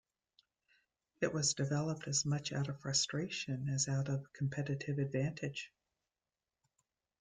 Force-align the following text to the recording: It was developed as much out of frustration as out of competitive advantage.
It 1.21 1.31
was 1.31 1.53
developed 1.53 2.07
as 2.07 2.25
much 2.25 2.51
out 2.53 2.69
of 2.69 2.79
frustration 2.79 3.69
as 3.69 3.87
out 3.87 4.09
of 4.09 4.33
competitive 4.33 4.97
advantage. 4.97 5.71